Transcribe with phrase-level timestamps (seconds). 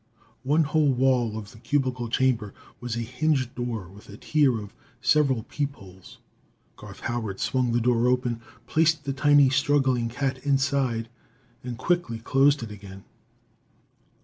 [0.41, 4.73] One whole wall of the cubical chamber was a hinged door, with a tier of
[4.99, 6.17] several peep holes.
[6.75, 11.07] Garth Howard swung the door open, placed the tiny, struggling cat inside
[11.63, 13.03] and quickly closed it again.